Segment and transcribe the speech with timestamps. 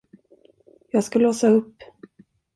[0.91, 1.75] Jag ska låsa upp.